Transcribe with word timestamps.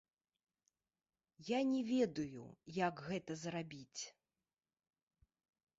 Я 1.49 1.59
не 1.73 1.81
ведаю, 1.93 2.43
як 2.81 2.95
гэта 3.11 3.31
зрабіць. 3.45 4.01